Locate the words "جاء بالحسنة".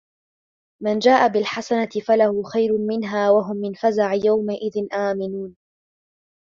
0.99-1.89